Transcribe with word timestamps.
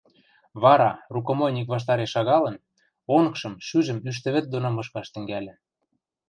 вара, 0.63 0.91
рукомойник 1.15 1.67
ваштареш 1.73 2.09
шагалын, 2.15 2.55
онгжым, 3.17 3.53
шӱжӹм 3.67 3.99
ӱштӹ 4.09 4.29
вӹд 4.33 4.45
доно 4.53 4.69
мышкаш 4.71 5.07
тӹнгӓльӹ. 5.13 5.55